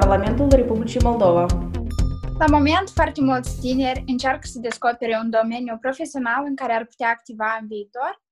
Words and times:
Parlamentul 0.00 0.48
Republicii 0.48 1.00
Moldova. 1.02 1.46
La 2.38 2.46
moment, 2.50 2.88
foarte 2.94 3.20
mulți 3.20 3.60
tineri 3.60 4.04
încearcă 4.06 4.46
să 4.52 4.58
descopere 4.58 5.18
un 5.22 5.30
domeniu 5.30 5.76
profesional 5.80 6.42
în 6.46 6.54
care 6.54 6.72
ar 6.72 6.84
putea 6.84 7.08
activa 7.08 7.58
în 7.60 7.66
viitor 7.66 8.22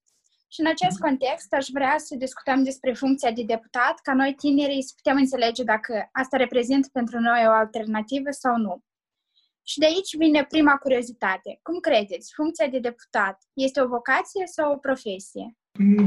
și 0.53 0.61
în 0.61 0.67
acest 0.67 0.99
context 0.99 1.53
aș 1.53 1.67
vrea 1.73 1.95
să 1.99 2.15
discutăm 2.25 2.63
despre 2.63 2.93
funcția 2.93 3.31
de 3.31 3.43
deputat, 3.43 3.97
ca 4.03 4.15
noi 4.15 4.35
tinerii 4.35 4.83
să 4.83 4.93
putem 4.97 5.17
înțelege 5.17 5.63
dacă 5.63 6.09
asta 6.13 6.37
reprezintă 6.37 6.89
pentru 6.93 7.19
noi 7.19 7.43
o 7.47 7.51
alternativă 7.51 8.31
sau 8.31 8.57
nu. 8.57 8.75
Și 9.71 9.79
de 9.79 9.87
aici 9.87 10.17
vine 10.17 10.47
prima 10.49 10.75
curiozitate. 10.77 11.51
Cum 11.63 11.77
credeți, 11.89 12.35
funcția 12.35 12.67
de 12.75 12.79
deputat 12.79 13.37
este 13.67 13.81
o 13.81 13.93
vocație 13.97 14.45
sau 14.57 14.73
o 14.73 14.83
profesie? 14.87 15.47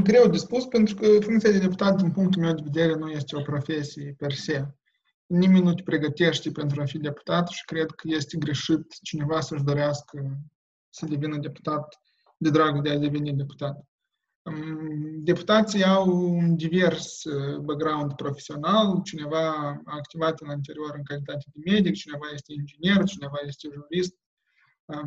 Greu 0.02 0.26
de 0.28 0.36
spus, 0.36 0.64
pentru 0.66 0.94
că 0.94 1.06
funcția 1.28 1.50
de 1.50 1.64
deputat, 1.66 1.94
din 1.96 2.10
punctul 2.10 2.42
meu 2.42 2.54
de 2.54 2.68
vedere, 2.70 2.94
nu 2.94 3.08
este 3.10 3.36
o 3.36 3.40
profesie 3.40 4.14
per 4.18 4.32
se. 4.32 4.58
Nimeni 5.28 5.64
nu 5.64 5.74
te 5.74 5.82
pregătește 5.82 6.50
pentru 6.50 6.80
a 6.80 6.84
fi 6.84 6.98
deputat 6.98 7.48
și 7.48 7.64
cred 7.64 7.90
că 7.90 8.02
este 8.10 8.36
greșit 8.36 8.86
cineva 9.02 9.40
să-și 9.40 9.62
dorească 9.62 10.38
să 10.88 11.06
devină 11.06 11.38
deputat 11.38 12.00
de 12.36 12.50
dragul 12.50 12.82
de 12.82 12.90
a 12.90 12.98
deveni 12.98 13.32
deputat. 13.32 13.88
Deputații 15.18 15.84
au 15.84 16.34
un 16.36 16.56
divers 16.56 17.24
uh, 17.24 17.58
background 17.58 18.12
profesional, 18.14 19.00
cineva 19.02 19.48
a 19.84 19.96
activat 19.96 20.40
în 20.40 20.48
anterior 20.48 20.94
în 20.94 21.02
calitate 21.02 21.44
de 21.52 21.70
medic, 21.70 21.94
cineva 21.94 22.26
este 22.32 22.52
inginer, 22.52 23.04
cineva 23.04 23.38
este 23.46 23.68
jurist. 23.72 24.16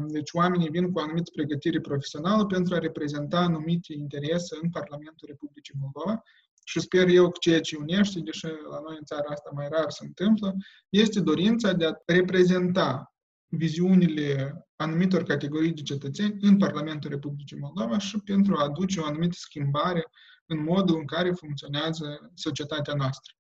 Deci 0.08 0.32
oamenii 0.34 0.70
vin 0.70 0.92
cu 0.92 1.00
o 1.00 1.02
anumită 1.02 1.32
pregătire 1.34 1.80
profesională 1.80 2.46
pentru 2.46 2.76
a 2.76 2.78
reprezenta 2.78 3.40
anumite 3.40 3.94
interese 3.94 4.58
în 4.62 4.70
Parlamentul 4.70 5.28
Republicii 5.28 5.80
Moldova 5.80 6.24
și 6.66 6.80
sper 6.80 7.08
eu 7.08 7.32
că 7.32 7.38
ceea 7.40 7.62
ce 7.62 7.76
unește, 7.76 8.20
deși 8.20 8.46
la 8.46 8.80
noi 8.88 8.96
în 9.00 9.06
țara 9.06 9.30
asta 9.30 9.50
mai 9.54 9.68
rar 9.70 9.90
se 9.90 10.06
întâmplă, 10.06 10.56
este 10.90 11.20
dorința 11.20 11.74
de 11.74 11.86
a 11.86 11.94
reprezenta 12.06 13.14
viziunile 13.48 14.56
anumitor 14.76 15.24
categorii 15.24 15.74
de 15.74 15.82
cetățeni 15.82 16.38
în 16.42 16.58
Parlamentul 16.58 17.10
Republicii 17.10 17.58
Moldova 17.58 17.98
și 17.98 18.18
pentru 18.18 18.56
a 18.56 18.64
aduce 18.64 19.00
o 19.00 19.06
anumită 19.06 19.36
schimbare 19.40 20.04
în 20.46 20.64
modul 20.64 20.98
în 20.98 21.06
care 21.06 21.32
funcționează 21.32 22.32
societatea 22.34 22.94
noastră. 22.94 23.34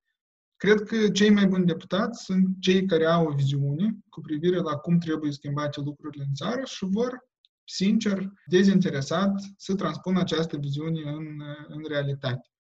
Cred 0.55 0.81
că 0.81 1.09
cei 1.09 1.29
mai 1.29 1.45
buni 1.45 1.65
deputați 1.65 2.23
sunt 2.23 2.47
cei 2.59 2.85
care 2.85 3.05
au 3.05 3.25
o 3.25 3.33
viziune 3.33 3.97
cu 4.09 4.21
privire 4.21 4.57
la 4.57 4.75
cum 4.75 4.97
trebuie 4.97 5.31
schimbate 5.31 5.81
lucrurile 5.81 6.23
în 6.27 6.33
țară 6.33 6.61
și 6.65 6.85
vor, 6.85 7.29
sincer, 7.63 8.31
dezinteresat, 8.45 9.31
să 9.57 9.75
transpună 9.75 10.19
această 10.19 10.57
viziune 10.57 11.01
în, 11.01 11.41
în 11.67 11.83
realitate. 11.87 12.50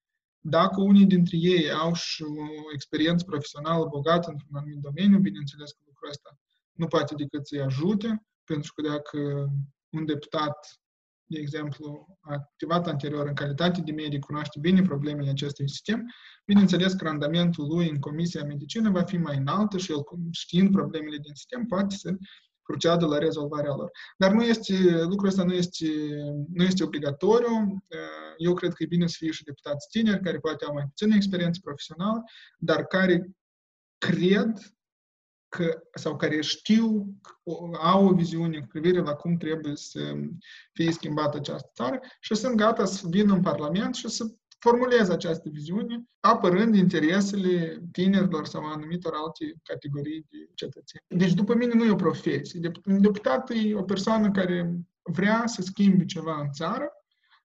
Dacă 0.43 0.81
unii 0.81 1.05
dintre 1.05 1.37
ei 1.37 1.71
au 1.71 1.93
și 1.93 2.23
o 2.23 2.73
experiență 2.73 3.25
profesională 3.25 3.85
bogată 3.85 4.29
într-un 4.29 4.55
anumit 4.55 4.77
domeniu, 4.77 5.19
bineînțeles 5.19 5.71
că 5.71 5.79
lucrul 5.85 6.09
ăsta 6.09 6.39
nu 6.71 6.87
poate 6.87 7.15
decât 7.15 7.47
să-i 7.47 7.61
ajute, 7.61 8.25
pentru 8.43 8.73
că 8.73 8.81
dacă 8.81 9.49
un 9.89 10.05
deputat, 10.05 10.81
de 11.25 11.39
exemplu, 11.39 12.17
a 12.21 12.33
activat 12.33 12.87
anterior 12.87 13.27
în 13.27 13.33
calitate 13.33 13.81
de 13.81 13.91
medic, 13.91 14.19
cunoaște 14.19 14.59
bine 14.59 14.81
problemele 14.81 15.29
acestui 15.29 15.69
sistem, 15.69 16.05
bineînțeles 16.45 16.93
că 16.93 17.03
randamentul 17.03 17.67
lui 17.67 17.89
în 17.89 17.99
Comisia 17.99 18.43
Medicină 18.43 18.89
va 18.89 19.03
fi 19.03 19.17
mai 19.17 19.37
înaltă 19.37 19.77
și 19.77 19.91
el, 19.91 20.03
știind 20.31 20.71
problemele 20.71 21.17
din 21.17 21.33
sistem, 21.33 21.65
poate 21.65 21.95
să 21.95 22.15
proceadă 22.63 23.05
la 23.05 23.17
rezolvarea 23.17 23.75
lor. 23.75 23.91
Dar 24.17 24.31
nu 24.31 24.43
este, 24.43 24.73
lucrul 25.03 25.27
ăsta 25.27 25.43
nu 25.43 25.53
este, 25.53 25.87
nu 26.53 26.63
este 26.63 26.83
obligatoriu. 26.83 27.83
Eu 28.37 28.53
cred 28.53 28.73
că 28.73 28.83
e 28.83 28.85
bine 28.85 29.07
să 29.07 29.15
fie 29.17 29.31
și 29.31 29.43
deputați 29.43 29.87
tineri, 29.89 30.23
care 30.23 30.39
poate 30.39 30.65
au 30.65 30.73
mai 30.73 30.83
puțină 30.83 31.15
experiență 31.15 31.59
profesională, 31.63 32.23
dar 32.57 32.85
care 32.85 33.35
cred 33.97 34.57
că, 35.49 35.81
sau 35.93 36.15
care 36.15 36.41
știu, 36.41 37.15
au 37.81 38.07
o 38.07 38.13
viziune 38.13 38.59
cu 38.59 38.67
privire 38.67 38.99
la 38.99 39.13
cum 39.13 39.37
trebuie 39.37 39.75
să 39.75 40.13
fie 40.73 40.91
schimbată 40.91 41.37
această 41.37 41.71
țară 41.73 41.99
și 42.19 42.35
sunt 42.35 42.55
gata 42.55 42.85
să 42.85 43.07
vină 43.09 43.33
în 43.33 43.41
Parlament 43.41 43.95
și 43.95 44.09
să 44.09 44.25
formuleze 44.61 45.11
această 45.11 45.49
viziune, 45.49 46.03
apărând 46.19 46.75
interesele 46.75 47.83
tinerilor 47.91 48.45
sau 48.45 48.63
anumitor 48.63 49.13
alte 49.15 49.53
categorii 49.63 50.25
de 50.29 50.37
cetățeni. 50.53 51.03
Deci, 51.07 51.33
după 51.33 51.55
mine, 51.55 51.73
nu 51.73 51.85
e 51.85 51.91
o 51.91 51.95
profesie. 51.95 52.59
Deputat 52.85 53.49
e 53.49 53.75
o 53.75 53.83
persoană 53.83 54.31
care 54.31 54.79
vrea 55.01 55.43
să 55.45 55.61
schimbe 55.61 56.05
ceva 56.05 56.39
în 56.41 56.51
țară, 56.51 56.91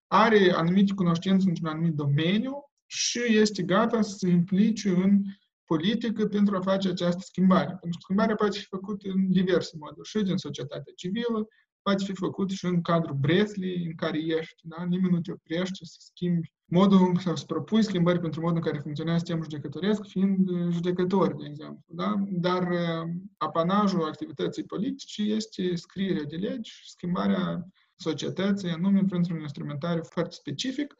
are 0.06 0.52
anumite 0.52 0.94
cunoștințe 0.94 1.48
într-un 1.48 1.68
anumit 1.68 1.94
domeniu 1.94 2.70
și 2.86 3.20
este 3.28 3.62
gata 3.62 4.02
să 4.02 4.16
se 4.16 4.28
implice 4.28 4.88
în 4.88 5.22
politică 5.64 6.26
pentru 6.26 6.56
a 6.56 6.60
face 6.60 6.88
această 6.88 7.20
schimbare. 7.22 7.66
Pentru 7.66 7.88
că 7.90 7.98
schimbarea 8.00 8.34
poate 8.34 8.58
fi 8.58 8.64
făcută 8.64 9.08
în 9.08 9.30
diverse 9.30 9.76
moduri, 9.78 10.08
și 10.08 10.22
din 10.22 10.36
societatea 10.36 10.92
civilă, 10.96 11.48
poate 11.82 12.04
fi 12.04 12.14
făcut 12.14 12.50
și 12.50 12.64
în 12.64 12.80
cadrul 12.82 13.16
Bresley 13.20 13.84
în 13.84 13.94
care 13.94 14.18
ești. 14.18 14.62
Da? 14.62 14.84
Nimeni 14.84 15.12
nu 15.12 15.20
te 15.20 15.32
oprește 15.32 15.84
să 15.84 15.96
schimbi 15.98 16.54
modul 16.66 17.18
sau 17.18 17.36
să 17.36 17.44
propui 17.44 17.82
schimbări 17.82 18.20
pentru 18.20 18.40
modul 18.40 18.56
în 18.56 18.62
care 18.62 18.78
funcționează 18.78 19.18
sistemul 19.18 19.44
judecătoresc, 19.50 20.06
fiind 20.06 20.48
uh, 20.48 20.68
judecător, 20.70 21.34
de 21.34 21.44
exemplu. 21.46 21.84
Da? 21.86 22.14
Dar 22.28 22.62
uh, 22.62 23.10
apanajul 23.36 24.04
activității 24.04 24.64
politice 24.64 25.22
este 25.22 25.74
scrierea 25.74 26.22
de 26.22 26.36
legi, 26.36 26.72
schimbarea 26.84 27.66
societății, 27.96 28.70
anume 28.70 29.02
printr-un 29.08 29.40
instrumentariu 29.40 30.02
foarte 30.02 30.34
specific, 30.34 30.94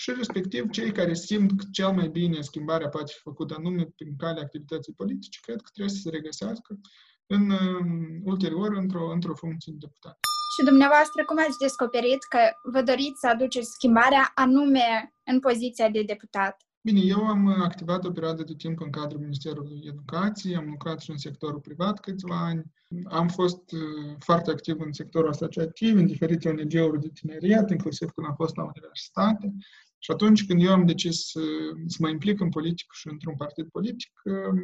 și 0.00 0.12
respectiv 0.16 0.70
cei 0.70 0.92
care 0.92 1.14
simt 1.14 1.58
că 1.58 1.64
cel 1.70 1.92
mai 1.92 2.08
bine 2.08 2.40
schimbarea 2.40 2.88
poate 2.88 3.12
fi 3.14 3.20
făcută 3.20 3.54
anume 3.58 3.84
prin 3.96 4.16
calea 4.16 4.42
activității 4.42 4.92
politice, 4.92 5.38
cred 5.42 5.60
că 5.60 5.68
trebuie 5.72 5.94
să 5.94 6.00
se 6.00 6.10
regăsească 6.10 6.80
în, 7.26 7.50
um, 7.50 8.20
ulterior 8.24 8.76
într-o, 8.76 9.10
într-o 9.10 9.34
funcție 9.34 9.72
de 9.72 9.78
deputat. 9.80 10.18
Și 10.54 10.64
dumneavoastră, 10.64 11.24
cum 11.24 11.38
ați 11.38 11.58
descoperit 11.58 12.22
că 12.24 12.38
vă 12.62 12.82
doriți 12.82 13.20
să 13.20 13.28
aduceți 13.28 13.70
schimbarea 13.70 14.32
anume 14.34 15.14
în 15.24 15.40
poziția 15.40 15.88
de 15.88 16.02
deputat? 16.02 16.56
Bine, 16.82 17.00
eu 17.00 17.26
am 17.26 17.46
activat 17.46 18.04
o 18.04 18.10
perioadă 18.10 18.42
de 18.42 18.54
timp 18.54 18.80
în 18.80 18.90
cadrul 18.90 19.20
Ministerului 19.20 19.82
Educației, 19.84 20.56
am 20.56 20.68
lucrat 20.68 21.00
și 21.00 21.10
în 21.10 21.16
sectorul 21.16 21.60
privat 21.60 22.00
câțiva 22.00 22.44
ani, 22.44 22.62
am 23.04 23.28
fost 23.28 23.72
uh, 23.72 24.14
foarte 24.18 24.50
activ 24.50 24.80
în 24.80 24.92
sectorul 24.92 25.28
asociativ, 25.28 25.96
în 25.96 26.06
diferite 26.06 26.48
ONG-uri 26.48 27.00
de 27.00 27.10
tineriat, 27.20 27.70
inclusiv 27.70 28.10
când 28.10 28.26
am 28.26 28.34
fost 28.34 28.56
la 28.56 28.62
universitate. 28.62 29.52
Și 29.98 30.10
atunci 30.10 30.46
când 30.46 30.62
eu 30.62 30.72
am 30.72 30.86
decis 30.86 31.30
să, 31.30 31.40
să 31.86 31.96
mă 32.00 32.08
implic 32.08 32.40
în 32.40 32.48
politică 32.48 32.90
și 32.92 33.08
într-un 33.08 33.36
partid 33.36 33.68
politic, 33.68 34.12
um, 34.24 34.62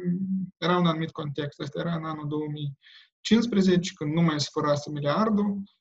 era 0.57 0.77
un 0.77 0.85
anumit 0.85 1.11
context. 1.11 1.61
Asta 1.61 1.79
era 1.79 1.95
în 1.95 2.05
anul 2.05 2.27
2015, 2.27 3.93
când 3.93 4.13
nu 4.13 4.21
mai 4.21 4.39
sfărase 4.39 4.89
miliardul, 4.91 5.49
uh, 5.49 5.76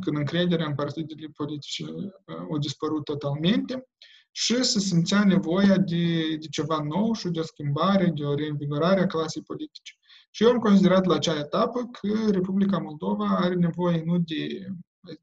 când 0.00 0.16
încrederea 0.16 0.66
în 0.66 0.74
partidele 0.74 1.28
politice 1.36 1.84
uh, 1.84 2.54
a 2.54 2.58
dispărut 2.60 3.04
totalmente 3.04 3.86
și 4.30 4.62
se 4.62 4.78
simțea 4.78 5.24
nevoia 5.24 5.78
de, 5.78 6.36
de 6.36 6.46
ceva 6.50 6.82
nou 6.82 7.12
și 7.12 7.28
de 7.28 7.40
o 7.40 7.42
schimbare, 7.42 8.12
de 8.14 8.24
o 8.24 8.34
reinvigorare 8.34 9.00
a 9.00 9.06
clasei 9.06 9.42
politice. 9.42 9.92
Și 10.30 10.42
eu 10.42 10.50
am 10.50 10.58
considerat 10.58 11.04
la 11.04 11.14
acea 11.14 11.38
etapă 11.38 11.84
că 11.84 12.30
Republica 12.30 12.78
Moldova 12.78 13.26
are 13.26 13.54
nevoie 13.54 14.02
nu 14.04 14.18
de, 14.18 14.66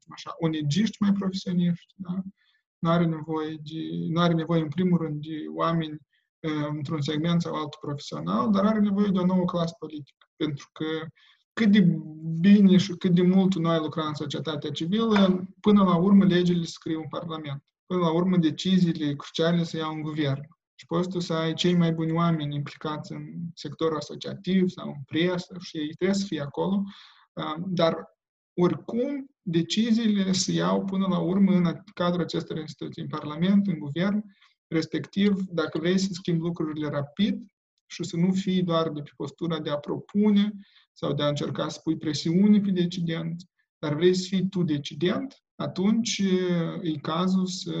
așa, 0.08 0.34
unegiști 0.38 0.96
mai 1.00 1.12
profesioniști, 1.12 1.94
da? 1.96 2.22
nu 2.78 2.90
are 2.90 3.04
nevoie 3.04 3.54
de, 3.54 3.80
nu 4.08 4.20
are 4.20 4.34
nevoie 4.34 4.62
în 4.62 4.68
primul 4.68 4.98
rând 4.98 5.22
de 5.22 5.44
oameni 5.54 5.98
uh, 6.40 6.68
într-un 6.70 7.00
segment 7.00 7.42
sau 7.42 7.54
altul 7.54 7.78
profesional, 7.80 8.50
dar 8.50 8.64
are 8.64 8.80
nevoie 8.80 9.08
de 9.12 9.18
o 9.18 9.26
nouă 9.26 9.44
clasă 9.44 9.74
politică. 9.78 10.26
Pentru 10.36 10.68
că 10.72 10.84
cât 11.60 11.72
de 11.72 11.98
bine 12.40 12.76
și 12.76 12.92
cât 12.92 13.14
de 13.14 13.22
mult 13.22 13.54
noi 13.54 13.78
lucrăm 13.78 14.06
în 14.06 14.14
societatea 14.14 14.70
civilă, 14.70 15.48
până 15.60 15.82
la 15.82 15.96
urmă 15.96 16.24
legile 16.24 16.64
se 16.64 16.70
scriu 16.70 17.00
în 17.00 17.08
Parlament. 17.08 17.64
Până 17.86 18.00
la 18.00 18.12
urmă 18.12 18.36
deciziile 18.36 19.14
cruciale 19.14 19.62
se 19.62 19.76
iau 19.76 19.92
în 19.92 20.00
guvern. 20.00 20.40
Și 20.74 20.86
poți 20.86 21.08
tu 21.08 21.18
să 21.18 21.32
ai 21.32 21.54
cei 21.54 21.74
mai 21.74 21.92
buni 21.92 22.12
oameni 22.12 22.54
implicați 22.54 23.12
în 23.12 23.24
sectorul 23.54 23.96
asociativ 23.96 24.68
sau 24.68 24.88
în 24.88 25.02
presă 25.06 25.56
și 25.60 25.76
ei 25.76 25.92
trebuie 25.92 26.16
să 26.16 26.26
fie 26.26 26.40
acolo, 26.40 26.82
uh, 27.32 27.62
dar 27.66 27.96
oricum 28.60 29.26
deciziile 29.42 30.32
se 30.32 30.52
iau 30.52 30.84
până 30.84 31.06
la 31.06 31.18
urmă 31.18 31.52
în 31.52 31.82
cadrul 31.94 32.22
acestor 32.22 32.58
instituții, 32.58 33.02
în 33.02 33.08
Parlament, 33.08 33.66
în 33.66 33.78
Guvern, 33.78 34.24
respectiv, 34.68 35.42
dacă 35.50 35.78
vrei 35.78 35.98
să 35.98 36.08
schimbi 36.12 36.42
lucrurile 36.42 36.88
rapid 36.88 37.42
și 37.90 38.04
să 38.04 38.16
nu 38.16 38.32
fii 38.32 38.62
doar 38.62 38.88
de 38.88 39.00
pe 39.00 39.10
postura 39.16 39.60
de 39.60 39.70
a 39.70 39.76
propune 39.76 40.52
sau 40.92 41.12
de 41.12 41.22
a 41.22 41.28
încerca 41.28 41.68
să 41.68 41.80
pui 41.82 41.96
presiune 41.96 42.60
pe 42.60 42.70
decident, 42.70 43.42
dar 43.78 43.94
vrei 43.94 44.14
să 44.14 44.26
fii 44.28 44.48
tu 44.48 44.62
decident, 44.62 45.42
atunci 45.54 46.22
e 46.82 46.98
cazul 47.02 47.46
să, 47.46 47.72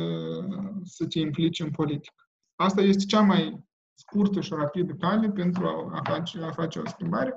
să 0.84 1.06
te 1.06 1.18
implici 1.18 1.60
în 1.60 1.70
politică. 1.70 2.28
Asta 2.54 2.80
este 2.80 3.04
cea 3.04 3.20
mai 3.20 3.68
scurtă 3.94 4.40
și 4.40 4.52
rapidă 4.54 4.92
cale 4.92 5.30
pentru 5.30 5.66
a 5.92 6.00
face, 6.04 6.38
a 6.38 6.50
face 6.50 6.78
o 6.78 6.86
schimbare 6.86 7.34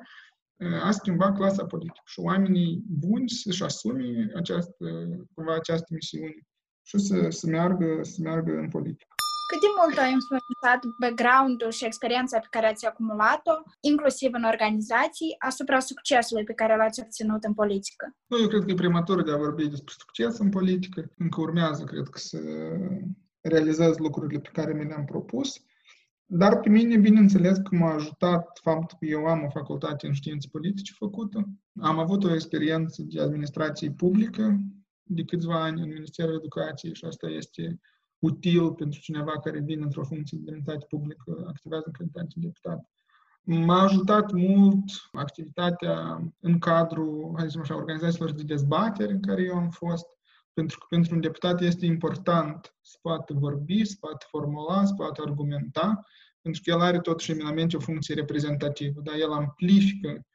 a 0.83 0.91
schimba 0.91 1.31
clasa 1.31 1.65
politică 1.65 2.01
și 2.05 2.19
oamenii 2.19 2.83
buni 2.87 3.29
să-și 3.29 3.63
asume 3.63 4.31
această, 4.35 4.85
cumva 5.33 5.53
această 5.53 5.87
misiune 5.89 6.47
și 6.81 6.97
să, 6.97 7.29
să, 7.29 7.47
meargă, 7.47 7.99
să 8.01 8.17
meargă 8.21 8.51
în 8.51 8.69
politică. 8.69 9.12
Cât 9.47 9.59
de 9.59 9.67
mult 9.79 9.97
a 9.97 10.07
influențat 10.17 10.81
background-ul 10.99 11.71
și 11.71 11.85
experiența 11.85 12.39
pe 12.39 12.47
care 12.49 12.67
ați 12.67 12.85
acumulat-o, 12.85 13.55
inclusiv 13.79 14.29
în 14.33 14.43
organizații, 14.43 15.35
asupra 15.37 15.79
succesului 15.79 16.43
pe 16.43 16.53
care 16.53 16.75
l-ați 16.75 17.01
obținut 17.03 17.43
în 17.43 17.53
politică? 17.53 18.15
Nu, 18.27 18.37
eu 18.37 18.47
cred 18.47 18.63
că 18.63 18.71
e 18.71 18.83
prematur 18.83 19.23
de 19.23 19.31
a 19.31 19.37
vorbi 19.37 19.67
despre 19.67 19.93
succes 19.97 20.37
în 20.37 20.49
politică. 20.49 21.11
Încă 21.17 21.41
urmează, 21.41 21.83
cred 21.83 22.07
că, 22.07 22.17
să 22.17 22.39
realizez 23.41 23.97
lucrurile 23.97 24.39
pe 24.39 24.49
care 24.53 24.73
mi 24.73 24.87
le-am 24.87 25.05
propus. 25.05 25.63
Dar 26.25 26.59
pe 26.59 26.69
mine, 26.69 26.97
bineînțeles, 26.97 27.57
că 27.57 27.75
m-a 27.75 27.93
ajutat 27.93 28.59
faptul 28.61 28.97
că 28.99 29.05
eu 29.05 29.25
am 29.25 29.43
o 29.43 29.49
facultate 29.49 30.07
în 30.07 30.13
științe 30.13 30.47
politice 30.51 30.93
făcută. 30.97 31.47
Am 31.81 31.99
avut 31.99 32.23
o 32.23 32.33
experiență 32.33 33.01
de 33.01 33.21
administrație 33.21 33.91
publică 33.91 34.57
de 35.03 35.23
câțiva 35.23 35.63
ani 35.63 35.81
în 35.81 35.87
Ministerul 35.87 36.35
Educației 36.35 36.95
și 36.95 37.05
asta 37.05 37.27
este 37.29 37.79
util 38.23 38.71
pentru 38.71 38.99
cineva 38.99 39.39
care 39.39 39.59
vine 39.59 39.83
într-o 39.83 40.03
funcție 40.03 40.37
de 40.37 40.43
demnitate 40.43 40.85
publică, 40.89 41.43
activează 41.47 41.83
în 41.85 41.91
calitate 41.91 42.27
de 42.35 42.47
deputat. 42.47 42.89
M-a 43.41 43.81
ajutat 43.81 44.31
mult 44.31 44.83
activitatea 45.11 46.21
în 46.39 46.59
cadrul, 46.59 47.33
hai 47.37 47.51
să 47.51 47.59
așa, 47.59 47.75
organizațiilor 47.75 48.31
de 48.31 48.43
dezbatere 48.43 49.11
în 49.11 49.21
care 49.21 49.41
eu 49.41 49.55
am 49.55 49.69
fost, 49.69 50.05
pentru 50.53 50.77
că 50.79 50.85
pentru 50.89 51.15
un 51.15 51.21
deputat 51.21 51.61
este 51.61 51.85
important 51.85 52.75
să 52.81 52.97
poată 53.01 53.33
vorbi, 53.33 53.85
să 53.85 53.95
poată 53.99 54.25
formula, 54.29 54.85
să 54.85 54.93
poată 54.93 55.21
argumenta, 55.25 56.05
pentru 56.41 56.61
că 56.63 56.71
el 56.71 56.81
are 56.81 56.99
totuși 56.99 57.31
eminamente 57.31 57.75
o 57.75 57.79
funcție 57.79 58.15
reprezentativă, 58.15 59.01
dar 59.03 59.15
el 59.15 59.31
amplifică 59.31 60.25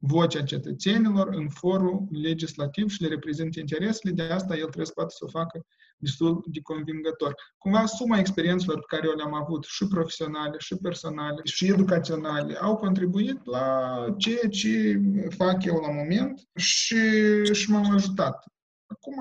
vocea 0.00 0.42
cetățenilor 0.42 1.28
în 1.34 1.48
forul 1.48 2.06
legislativ 2.10 2.88
și 2.90 3.02
le 3.02 3.08
reprezintă 3.08 3.60
interesele, 3.60 4.12
de 4.12 4.22
asta 4.22 4.54
el 4.54 4.60
trebuie 4.60 4.86
să 4.86 4.92
poată 4.94 5.14
să 5.18 5.24
o 5.24 5.28
facă 5.28 5.66
destul 5.98 6.44
de 6.46 6.60
convingător. 6.60 7.34
Cumva 7.58 7.86
suma 7.86 8.18
experiențelor 8.18 8.78
pe 8.78 8.96
care 8.96 9.08
eu 9.08 9.16
le-am 9.16 9.34
avut, 9.34 9.64
și 9.64 9.86
profesionale, 9.86 10.54
și 10.58 10.76
personale, 10.76 11.40
și 11.44 11.66
educaționale, 11.66 12.54
au 12.54 12.76
contribuit 12.76 13.46
la 13.46 14.04
ceea 14.16 14.48
ce 14.50 15.00
fac 15.28 15.64
eu 15.64 15.80
la 15.80 15.92
moment 15.92 16.48
și, 16.54 16.96
și 17.52 17.70
m-au 17.70 17.92
ajutat. 17.92 18.44
Acum, 18.86 19.16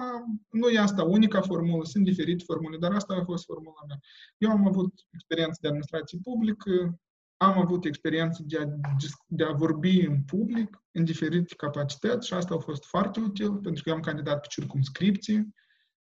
nu 0.50 0.70
e 0.70 0.80
asta 0.80 1.04
unica 1.04 1.42
formulă, 1.42 1.84
sunt 1.84 2.04
diferite 2.04 2.44
formule, 2.44 2.78
dar 2.78 2.92
asta 2.92 3.14
a 3.14 3.24
fost 3.24 3.46
formula 3.46 3.82
mea. 3.88 4.00
Eu 4.38 4.50
am 4.50 4.68
avut 4.68 4.94
experiență 5.14 5.58
de 5.62 5.68
administrație 5.68 6.20
publică, 6.24 7.00
am 7.38 7.58
avut 7.58 7.86
experiență 7.86 8.44
de 8.46 8.58
a, 8.58 8.66
de 9.28 9.44
a 9.44 9.52
vorbi 9.52 10.06
în 10.06 10.24
public, 10.24 10.84
în 10.92 11.04
diferite 11.04 11.56
capacități 11.56 12.28
și 12.28 12.34
asta 12.34 12.54
a 12.54 12.60
fost 12.60 12.86
foarte 12.86 13.20
util, 13.20 13.56
pentru 13.56 13.84
că 13.84 13.90
eu 13.90 13.96
am 13.96 14.02
candidat 14.02 14.40
pe 14.42 14.48
circumscripții 14.50 15.56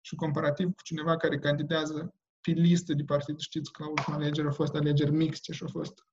și 0.07 0.15
comparativ 0.15 0.67
cu 0.67 0.83
cineva 0.83 1.17
care 1.17 1.39
candidează 1.39 2.15
pe 2.41 2.51
listă 2.51 2.95
de 2.95 3.05
partid, 3.05 3.39
știți 3.39 3.73
că 3.73 3.83
la 3.83 3.89
ultima 3.89 4.17
alegere 4.17 4.47
au 4.47 4.53
fost 4.53 4.75
alegeri 4.75 5.11
mixte 5.11 5.53
și 5.53 5.63
au 5.63 5.69
fost 5.69 6.07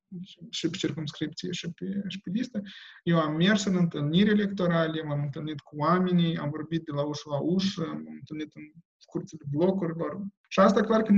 și 0.50 0.70
pe 0.70 0.78
circumscripție 0.78 1.52
și 1.52 1.72
pe, 1.72 2.04
și 2.08 2.20
pe 2.20 2.30
listă. 2.30 2.62
Eu 3.04 3.20
am 3.20 3.36
mers 3.36 3.64
în 3.64 3.76
întâlniri 3.76 4.30
electorale, 4.30 5.04
m-am 5.04 5.22
întâlnit 5.22 5.60
cu 5.60 5.76
oamenii, 5.78 6.38
am 6.38 6.50
vorbit 6.50 6.84
de 6.86 6.92
la 6.92 7.04
ușă 7.04 7.30
la 7.30 7.40
ușă, 7.40 7.82
m-am 7.82 8.18
întâlnit 8.20 8.52
în 8.56 8.64
curțile 9.06 9.46
blocurilor. 9.50 10.22
Și 10.48 10.60
asta 10.60 10.82
clar 10.82 11.02
că 11.02 11.14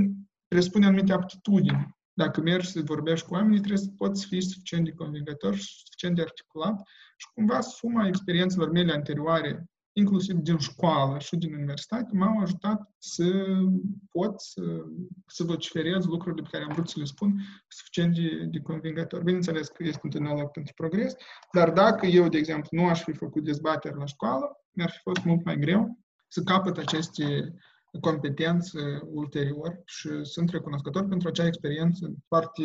presupune 0.48 0.86
anumite 0.86 1.12
aptitudini 1.12 1.96
dacă 2.12 2.40
mergi 2.40 2.70
să 2.70 2.80
vorbești 2.82 3.26
cu 3.26 3.34
oamenii, 3.34 3.58
trebuie 3.58 3.78
să 3.78 3.90
poți 3.96 4.26
fi 4.26 4.40
suficient 4.40 4.84
de 4.84 4.92
convingător 4.92 5.54
și 5.54 5.82
suficient 5.84 6.14
de 6.16 6.22
articulat 6.22 6.82
și 7.16 7.26
cumva 7.34 7.60
suma 7.60 8.06
experiențelor 8.06 8.70
mele 8.70 8.92
anterioare, 8.92 9.70
inclusiv 9.98 10.36
din 10.36 10.58
școală 10.58 11.18
și 11.18 11.36
din 11.36 11.54
universitate, 11.54 12.10
m-au 12.12 12.38
ajutat 12.38 12.90
să 12.98 13.24
pot 14.10 14.40
să, 14.40 14.62
să 15.26 15.44
vociferez 15.44 16.04
lucrurile 16.04 16.42
pe 16.42 16.48
care 16.50 16.64
am 16.64 16.72
vrut 16.72 16.88
să 16.88 16.98
le 16.98 17.04
spun 17.04 17.40
suficient 17.68 18.14
de, 18.14 18.44
de 18.50 18.60
convingător. 18.60 19.22
Bineînțeles 19.22 19.68
că 19.68 19.84
este 19.84 20.18
un 20.18 20.24
loc 20.24 20.50
pentru 20.50 20.72
progres, 20.74 21.14
dar 21.52 21.70
dacă 21.70 22.06
eu, 22.06 22.28
de 22.28 22.38
exemplu, 22.38 22.68
nu 22.80 22.88
aș 22.88 23.02
fi 23.02 23.12
făcut 23.12 23.44
dezbateri 23.44 23.98
la 23.98 24.06
școală, 24.06 24.46
mi-ar 24.72 24.90
fi 24.90 24.98
fost 25.02 25.24
mult 25.24 25.44
mai 25.44 25.58
greu 25.58 25.98
să 26.28 26.42
capăt 26.42 26.76
aceste 26.76 27.54
competențe 28.00 29.00
ulterior 29.04 29.82
și 29.84 30.08
sunt 30.22 30.50
recunoscător 30.50 31.08
pentru 31.08 31.28
acea 31.28 31.46
experiență 31.46 32.14
foarte 32.28 32.62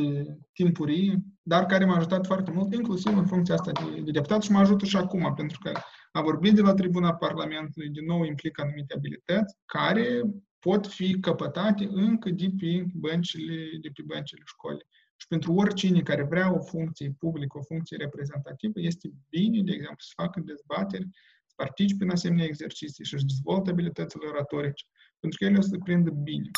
timpurie, 0.54 1.24
dar 1.42 1.66
care 1.66 1.86
m-a 1.86 1.95
ajutat 1.95 2.25
foarte 2.25 2.51
mult, 2.51 2.74
inclusiv 2.74 3.18
în 3.18 3.25
funcția 3.25 3.56
asta 3.56 3.72
de, 3.72 4.01
de 4.01 4.12
deputat 4.12 4.42
și 4.42 4.51
mă 4.51 4.60
ajută 4.60 4.86
și 4.86 4.98
acum, 4.98 5.33
pentru 5.36 5.60
că 5.63 5.72
a 6.11 6.21
vorbit 6.21 6.55
de 6.55 6.61
la 6.61 6.73
tribuna 6.73 7.15
Parlamentului, 7.15 7.89
din 7.89 8.05
nou 8.05 8.23
implică 8.23 8.61
anumite 8.61 8.93
abilități 8.93 9.55
care 9.65 10.21
pot 10.59 10.87
fi 10.87 11.19
căpătate 11.19 11.89
încă 11.91 12.29
de 12.29 12.49
pe 12.59 12.85
băncile, 12.93 13.55
de 13.81 13.89
pe 13.95 14.01
băncile 14.05 14.41
școlii. 14.45 14.85
Și 15.15 15.27
pentru 15.27 15.53
oricine 15.53 16.01
care 16.01 16.23
vrea 16.23 16.53
o 16.53 16.59
funcție 16.59 17.15
publică, 17.19 17.57
o 17.57 17.63
funcție 17.63 17.97
reprezentativă, 17.97 18.79
este 18.79 19.11
bine, 19.29 19.61
de 19.63 19.71
exemplu, 19.71 20.03
să 20.07 20.13
facă 20.15 20.39
dezbateri, 20.39 21.07
să 21.45 21.53
participe 21.55 22.03
în 22.03 22.09
asemenea 22.09 22.45
exerciții 22.45 23.05
și 23.05 23.17
să 23.17 23.25
dezvolte 23.27 23.69
abilitățile 23.69 24.27
oratorice 24.27 24.85
pentru 25.21 25.39
că 25.39 25.45
ele 25.45 25.57
o 25.57 25.61
să 25.61 25.67
se 25.71 25.77
prindă 25.83 26.09
bine. 26.09 26.49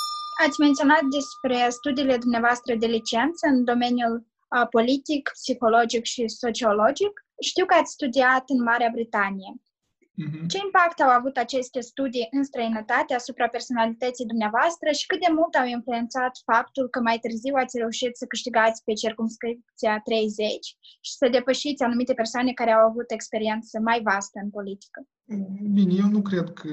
Ați 0.45 0.59
menționat 0.59 1.03
despre 1.17 1.69
studiile 1.69 2.17
dumneavoastră 2.17 2.75
de 2.75 2.85
licență 2.85 3.47
în 3.47 3.63
domeniul 3.63 4.15
politic, 4.69 5.29
psihologic 5.33 6.03
și 6.03 6.27
sociologic. 6.27 7.23
Știu 7.39 7.65
că 7.65 7.75
ați 7.80 7.91
studiat 7.91 8.44
în 8.50 8.63
Marea 8.63 8.89
Britanie. 8.94 9.53
Uh-huh. 10.21 10.45
Ce 10.47 10.57
impact 10.63 11.00
au 11.01 11.09
avut 11.09 11.35
aceste 11.38 11.80
studii 11.80 12.27
în 12.31 12.44
străinătate 12.44 13.13
asupra 13.13 13.47
personalității 13.47 14.25
dumneavoastră 14.25 14.91
și 14.91 15.06
cât 15.06 15.19
de 15.19 15.31
mult 15.38 15.53
au 15.56 15.65
influențat 15.65 16.33
faptul 16.51 16.89
că 16.89 17.00
mai 17.00 17.18
târziu 17.18 17.53
ați 17.56 17.77
reușit 17.77 18.15
să 18.18 18.25
câștigați 18.25 18.83
pe 18.83 18.94
circumscripția 18.94 20.00
30 20.03 20.77
și 21.07 21.12
să 21.19 21.27
depășiți 21.31 21.83
anumite 21.83 22.13
persoane 22.13 22.51
care 22.51 22.71
au 22.71 22.89
avut 22.89 23.12
experiență 23.12 23.79
mai 23.79 24.01
vastă 24.03 24.39
în 24.44 24.50
politică? 24.50 25.07
Bine, 25.71 25.94
eu 25.94 26.07
nu 26.07 26.21
cred 26.21 26.53
că 26.53 26.69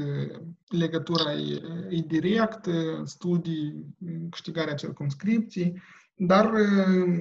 legătura 0.68 1.32
e, 1.32 1.60
e 1.90 2.00
directă, 2.06 3.02
studii, 3.04 3.86
câștigarea 4.30 4.74
circumscripției, 4.74 5.80
dar 6.22 6.52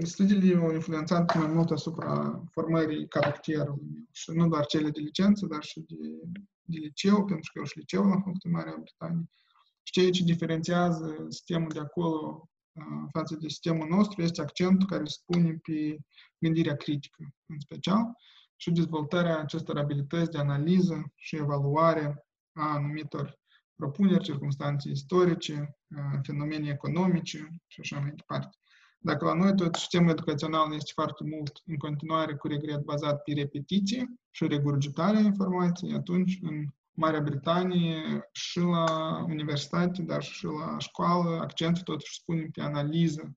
studiile 0.01 0.55
au 0.57 0.73
influențat 0.73 1.35
mai 1.37 1.47
mult 1.47 1.71
asupra 1.71 2.43
formării 2.51 3.07
caracterului 3.07 3.87
meu. 3.93 4.03
Și 4.11 4.31
nu 4.31 4.47
doar 4.47 4.65
cele 4.65 4.89
de 4.89 4.99
licență, 4.99 5.45
dar 5.45 5.63
și 5.63 5.79
de, 5.79 5.95
de 6.61 6.77
liceu, 6.77 7.25
pentru 7.25 7.51
că 7.53 7.59
eu 7.59 7.65
și 7.65 7.77
liceu 7.77 8.03
la 8.03 8.15
făcut 8.15 8.43
în 8.43 8.51
Marea 8.51 8.77
Britanie. 8.81 9.29
Și 9.83 9.93
ceea 9.93 10.09
ce 10.09 10.23
diferențiază 10.23 11.25
sistemul 11.29 11.69
de 11.73 11.79
acolo 11.79 12.49
față 13.11 13.35
de 13.35 13.47
sistemul 13.47 13.87
nostru 13.89 14.21
este 14.21 14.41
accentul 14.41 14.87
care 14.87 15.05
se 15.05 15.17
pune 15.25 15.59
pe 15.63 15.97
gândirea 16.37 16.75
critică, 16.75 17.33
în 17.45 17.59
special, 17.59 18.03
și 18.55 18.71
dezvoltarea 18.71 19.39
acestor 19.39 19.77
abilități 19.77 20.31
de 20.31 20.37
analiză 20.37 21.11
și 21.15 21.35
evaluare 21.35 22.25
a 22.53 22.73
anumitor 22.73 23.39
propuneri, 23.75 24.23
circunstanțe 24.23 24.89
istorice, 24.89 25.77
fenomene 26.23 26.69
economice 26.69 27.55
și 27.67 27.79
așa 27.79 27.99
mai 27.99 28.11
departe. 28.15 28.57
Dacă 29.01 29.25
la 29.25 29.33
noi 29.33 29.55
tot 29.55 29.75
sistemul 29.75 30.09
educațional 30.09 30.73
este 30.73 30.91
foarte 30.93 31.23
mult 31.23 31.61
în 31.65 31.77
continuare 31.77 32.35
cu 32.35 32.47
regret 32.47 32.81
bazat 32.81 33.21
pe 33.21 33.33
repetiție 33.33 34.13
și 34.29 34.47
regurgitarea 34.47 35.19
informației, 35.19 35.93
atunci 35.93 36.39
în 36.41 36.65
Marea 36.91 37.21
Britanie 37.21 38.29
și 38.31 38.59
la 38.59 39.23
universitate, 39.27 40.01
dar 40.01 40.23
și 40.23 40.45
la 40.45 40.75
școală, 40.77 41.39
accentul 41.39 41.83
totuși 41.83 42.19
spune 42.19 42.49
pe 42.53 42.61
analiză 42.61 43.33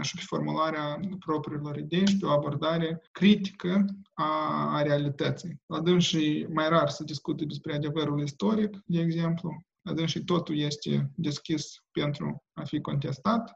și 0.00 0.14
pe 0.14 0.22
formularea 0.26 1.00
propriilor 1.18 1.76
idei 1.76 2.06
și 2.06 2.16
pe 2.16 2.26
o 2.26 2.30
abordare 2.30 3.02
critică 3.12 3.84
a, 4.14 4.30
a 4.76 4.82
realității. 4.82 5.60
La 5.66 5.80
dânsii 5.80 6.46
mai 6.46 6.68
rar 6.68 6.88
se 6.88 7.04
discută 7.04 7.44
despre 7.44 7.74
adevărul 7.74 8.22
istoric, 8.22 8.82
de 8.86 9.00
exemplu, 9.00 9.64
la 9.82 9.92
dânsii 9.92 10.24
totul 10.24 10.58
este 10.58 11.10
deschis 11.14 11.84
pentru 11.90 12.44
a 12.52 12.64
fi 12.64 12.80
contestat, 12.80 13.52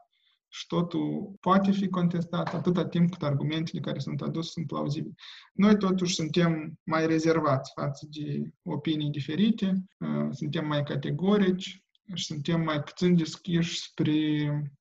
și 0.53 0.67
totul 0.67 1.33
poate 1.39 1.71
fi 1.71 1.87
contestat 1.89 2.53
atâta 2.53 2.85
timp 2.85 3.11
cât 3.11 3.23
argumentele 3.23 3.79
care 3.79 3.99
sunt 3.99 4.21
aduse 4.21 4.49
sunt 4.49 4.67
plauzibile. 4.67 5.13
Noi 5.53 5.77
totuși 5.77 6.15
suntem 6.15 6.79
mai 6.83 7.07
rezervați 7.07 7.71
față 7.75 8.07
de 8.09 8.51
opinii 8.63 9.09
diferite, 9.09 9.83
uh, 9.97 10.27
suntem 10.31 10.67
mai 10.67 10.83
categorici 10.83 11.83
și 12.13 12.25
suntem 12.25 12.61
mai 12.61 12.81
puțin 12.81 13.15
deschiși 13.15 13.81
spre, 13.81 14.11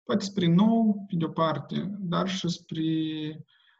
poate 0.03 0.25
spre 0.25 0.47
nou, 0.47 1.05
pe 1.09 1.17
de-o 1.17 1.29
parte, 1.29 1.91
dar 1.99 2.29
și 2.29 2.49
spre 2.49 2.83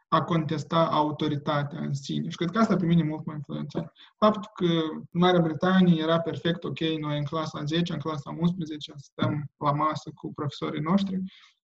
a 0.07 0.23
contesta 0.23 0.87
autoritatea 0.87 1.79
în 1.79 1.93
sine. 1.93 2.29
Și 2.29 2.35
cred 2.35 2.49
că 2.49 2.59
asta 2.59 2.75
pe 2.75 2.85
mine 2.85 3.03
mult 3.03 3.25
mai 3.25 3.35
influențat. 3.35 3.93
Faptul 4.17 4.51
că 4.53 4.73
în 5.11 5.19
Marea 5.19 5.41
Britanie 5.41 6.01
era 6.01 6.19
perfect 6.19 6.63
ok, 6.63 6.79
noi 6.79 7.17
în 7.17 7.23
clasa 7.23 7.63
10, 7.63 7.93
în 7.93 7.99
clasa 7.99 8.35
11, 8.39 8.93
stăm 8.97 9.51
la 9.57 9.71
masă 9.71 10.11
cu 10.13 10.33
profesorii 10.33 10.81
noștri 10.81 11.21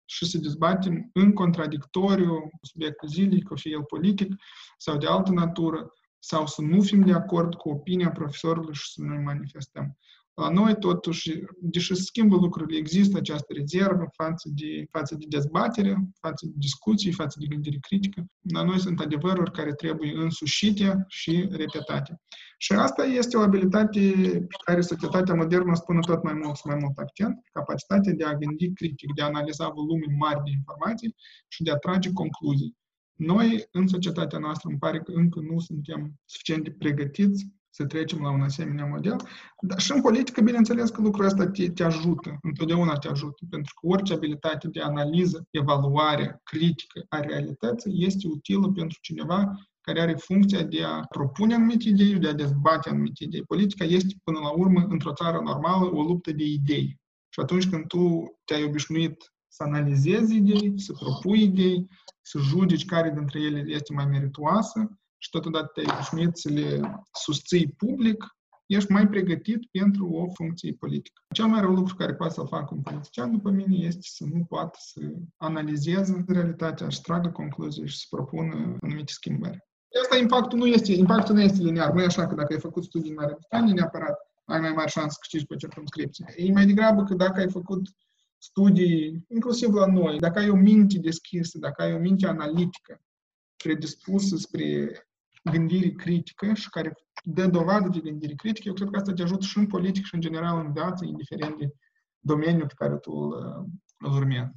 și 0.06 0.26
să 0.26 0.38
dezbatem 0.38 1.10
în 1.12 1.32
contradictoriu 1.32 2.50
subiectul 2.62 3.08
zilei, 3.08 3.42
că 3.42 3.54
fie 3.54 3.72
el 3.72 3.84
politic 3.84 4.34
sau 4.76 4.96
de 4.96 5.06
altă 5.06 5.30
natură, 5.30 5.92
sau 6.18 6.46
să 6.46 6.62
nu 6.62 6.82
fim 6.82 7.00
de 7.00 7.12
acord 7.12 7.54
cu 7.54 7.68
opinia 7.68 8.10
profesorului 8.10 8.74
și 8.74 8.92
să 8.92 9.02
noi 9.02 9.18
manifestăm. 9.18 9.98
La 10.42 10.50
noi, 10.50 10.78
totuși, 10.78 11.40
deși 11.60 11.94
se 11.94 12.02
schimbă 12.02 12.36
lucrurile, 12.36 12.78
există 12.78 13.16
această 13.16 13.52
rezervă 13.52 14.06
față 14.12 14.48
de, 14.54 14.86
față 14.90 15.14
de 15.14 15.24
dezbatere, 15.28 15.96
față 16.20 16.46
de 16.46 16.52
discuții, 16.56 17.12
față 17.12 17.36
de 17.40 17.46
gândire 17.46 17.78
critică. 17.80 18.26
La 18.52 18.62
noi 18.62 18.80
sunt 18.80 19.00
adevăruri 19.00 19.50
care 19.50 19.72
trebuie 19.72 20.12
însușite 20.14 21.04
și 21.08 21.48
repetate. 21.50 22.20
Și 22.58 22.72
asta 22.72 23.04
este 23.04 23.36
o 23.36 23.40
abilitate 23.40 24.00
pe 24.30 24.56
care 24.64 24.80
societatea 24.80 25.34
modernă 25.34 25.74
spune 25.74 26.00
tot 26.00 26.22
mai 26.22 26.32
mult 26.32 26.56
și 26.56 26.66
mai 26.66 26.76
mult 26.80 26.98
accent, 26.98 27.38
capacitatea 27.52 28.12
de 28.12 28.24
a 28.24 28.34
gândi 28.34 28.72
critic, 28.72 29.14
de 29.14 29.22
a 29.22 29.26
analiza 29.26 29.68
volume 29.68 30.06
mari 30.18 30.42
de 30.44 30.50
informații 30.50 31.14
și 31.48 31.62
de 31.62 31.70
a 31.70 31.76
trage 31.76 32.12
concluzii. 32.12 32.76
Noi, 33.14 33.68
în 33.70 33.86
societatea 33.86 34.38
noastră, 34.38 34.68
îmi 34.68 34.78
pare 34.78 35.00
că 35.00 35.12
încă 35.12 35.40
nu 35.40 35.58
suntem 35.58 36.20
suficient 36.24 36.64
de 36.64 36.70
pregătiți 36.70 37.46
să 37.76 37.84
trecem 37.84 38.20
la 38.20 38.30
un 38.30 38.40
asemenea 38.40 38.86
model. 38.86 39.16
Dar 39.60 39.80
și 39.80 39.92
în 39.92 40.00
politică, 40.00 40.40
bineînțeles 40.40 40.90
că 40.90 41.00
lucrul 41.00 41.24
ăsta 41.24 41.46
te, 41.46 41.70
te 41.70 41.84
ajută, 41.84 42.38
întotdeauna 42.42 42.96
te 42.96 43.08
ajută, 43.08 43.44
pentru 43.50 43.74
că 43.80 43.86
orice 43.86 44.12
abilitate 44.12 44.68
de 44.68 44.80
analiză, 44.80 45.46
evaluare, 45.50 46.40
critică 46.42 47.04
a 47.08 47.20
realității 47.20 48.04
este 48.04 48.26
utilă 48.28 48.72
pentru 48.72 48.98
cineva 49.00 49.52
care 49.80 50.00
are 50.00 50.14
funcția 50.14 50.62
de 50.62 50.84
a 50.84 51.00
propune 51.00 51.54
anumite 51.54 51.88
idei, 51.88 52.14
de 52.14 52.28
a 52.28 52.32
dezbate 52.32 52.88
anumite 52.88 53.24
idei. 53.24 53.42
Politica 53.42 53.84
este, 53.84 54.14
până 54.24 54.38
la 54.38 54.50
urmă, 54.50 54.86
într-o 54.88 55.12
țară 55.12 55.40
normală, 55.44 55.90
o 55.94 56.02
luptă 56.02 56.32
de 56.32 56.44
idei. 56.44 57.00
Și 57.28 57.40
atunci 57.40 57.68
când 57.68 57.86
tu 57.86 58.24
te-ai 58.44 58.64
obișnuit 58.64 59.32
să 59.48 59.62
analizezi 59.62 60.36
idei, 60.36 60.72
să 60.76 60.92
propui 60.92 61.42
idei, 61.42 61.88
să 62.22 62.38
judeci 62.38 62.84
care 62.84 63.10
dintre 63.10 63.40
ele 63.40 63.64
este 63.66 63.92
mai 63.92 64.06
meritoasă, 64.06 64.98
și 65.18 65.30
totodată 65.30 65.70
te-ai 65.74 65.86
obișnuit 65.92 66.36
să 66.36 66.48
le 66.48 66.80
susții 67.12 67.68
public, 67.76 68.36
ești 68.66 68.92
mai 68.92 69.08
pregătit 69.08 69.66
pentru 69.70 70.08
o 70.08 70.32
funcție 70.32 70.72
politică. 70.72 71.22
Cel 71.34 71.46
mai 71.46 71.60
rău 71.60 71.72
lucru 71.72 71.94
care 71.94 72.14
poate 72.14 72.34
să-l 72.34 72.46
facă 72.46 72.74
un 72.74 72.82
politician, 72.82 73.30
după 73.30 73.50
mine, 73.50 73.76
este 73.76 74.00
să 74.02 74.24
nu 74.32 74.44
poată 74.44 74.78
să 74.80 75.00
analizeze 75.36 76.24
realitatea, 76.28 76.90
să 76.90 77.00
tragă 77.02 77.28
concluzii 77.28 77.88
și 77.88 77.96
să 77.96 78.04
propună 78.10 78.76
anumite 78.80 79.12
schimbări. 79.12 79.58
Asta 80.02 80.16
impactul 80.16 80.58
nu 80.58 80.66
este, 80.66 80.92
impactul 80.92 81.34
nu 81.34 81.40
este 81.40 81.62
linear. 81.62 81.92
Nu 81.92 82.00
e 82.00 82.04
așa 82.04 82.26
că 82.26 82.34
dacă 82.34 82.52
ai 82.52 82.60
făcut 82.60 82.84
studii 82.84 83.10
în 83.10 83.16
Marea 83.16 83.36
Britanie, 83.38 83.72
neapărat 83.72 84.16
ai 84.44 84.60
mai 84.60 84.72
mari 84.72 84.90
șanse 84.90 85.10
să 85.10 85.16
câștigi 85.20 85.46
pe 85.46 85.56
circumscripție. 85.56 86.34
E 86.36 86.52
mai 86.52 86.66
degrabă 86.66 87.02
că 87.02 87.14
dacă 87.14 87.40
ai 87.40 87.50
făcut 87.50 87.88
studii, 88.38 89.24
inclusiv 89.28 89.72
la 89.72 89.86
noi, 89.86 90.18
dacă 90.18 90.38
ai 90.38 90.48
o 90.48 90.56
minte 90.56 90.98
deschisă, 90.98 91.58
dacă 91.58 91.82
ai 91.82 91.94
o 91.94 91.98
minte 91.98 92.26
analitică, 92.26 93.00
predispusă 93.66 94.36
spre 94.36 94.66
gândire 95.52 95.90
critică 95.90 96.54
și 96.54 96.68
care 96.70 96.94
dă 97.24 97.46
dovadă 97.46 97.88
de 97.88 98.00
gândire 98.00 98.34
critică, 98.34 98.68
eu 98.68 98.74
cred 98.74 98.88
că 98.90 98.96
asta 98.96 99.12
te 99.12 99.22
ajută 99.22 99.44
și 99.44 99.58
în 99.58 99.66
politică 99.66 100.06
și 100.06 100.14
în 100.14 100.20
general 100.20 100.56
în 100.64 100.72
viață, 100.72 101.04
indiferent 101.04 101.58
de 101.58 101.68
domeniul 102.18 102.66
pe 102.66 102.74
care 102.76 102.96
tu 102.96 103.10
îl, 103.10 103.30
îl 103.98 104.12
urmezi. 104.20 104.50